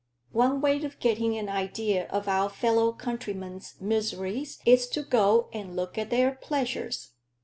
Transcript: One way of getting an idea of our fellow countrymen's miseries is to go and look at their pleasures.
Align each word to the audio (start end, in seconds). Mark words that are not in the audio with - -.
One 0.31 0.61
way 0.61 0.83
of 0.83 0.97
getting 0.99 1.37
an 1.37 1.47
idea 1.47 2.07
of 2.07 2.27
our 2.27 2.49
fellow 2.49 2.91
countrymen's 2.91 3.75
miseries 3.79 4.57
is 4.65 4.87
to 4.87 5.03
go 5.03 5.47
and 5.53 5.75
look 5.75 5.95
at 5.95 6.09
their 6.09 6.31
pleasures. 6.31 7.11